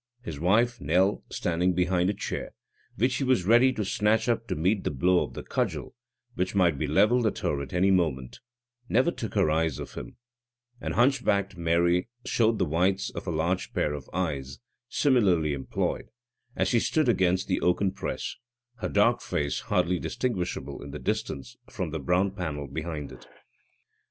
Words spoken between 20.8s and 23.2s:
in the distance from the brown panel behind